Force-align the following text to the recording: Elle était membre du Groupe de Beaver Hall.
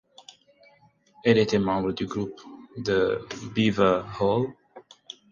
Elle 1.23 1.37
était 1.37 1.59
membre 1.59 1.91
du 1.91 2.07
Groupe 2.07 2.41
de 2.75 3.23
Beaver 3.53 4.01
Hall. 4.19 4.47